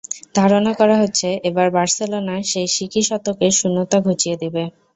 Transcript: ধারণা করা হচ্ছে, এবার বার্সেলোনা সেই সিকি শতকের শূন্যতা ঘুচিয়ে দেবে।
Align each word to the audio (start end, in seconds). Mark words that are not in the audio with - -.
ধারণা 0.35 0.71
করা 0.79 0.95
হচ্ছে, 1.01 1.27
এবার 1.49 1.67
বার্সেলোনা 1.75 2.35
সেই 2.45 2.67
সিকি 2.75 3.01
শতকের 3.07 3.51
শূন্যতা 3.59 3.97
ঘুচিয়ে 4.05 4.35
দেবে। 4.41 4.63